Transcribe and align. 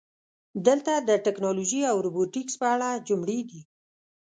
دلته 0.67 0.93
د 1.07 1.09
"ټکنالوژي 1.25 1.81
او 1.91 1.97
روبوټیکس" 2.05 2.53
په 2.61 2.67
اړه 2.73 2.89
جملې 3.07 3.39
دي: 3.49 3.61